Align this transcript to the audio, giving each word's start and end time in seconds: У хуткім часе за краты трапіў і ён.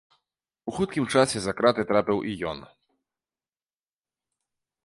У 0.71 0.73
хуткім 0.77 1.05
часе 1.19 1.37
за 1.43 1.53
краты 1.59 1.81
трапіў 1.93 2.17
і 2.31 2.35
ён. 2.53 2.59